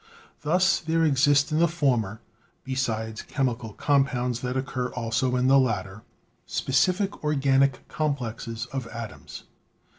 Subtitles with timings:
[0.41, 2.21] Thus, there exist in the former,
[2.63, 6.01] besides chemical compounds that occur also in the latter,
[6.47, 9.43] specific organic complexes of atoms.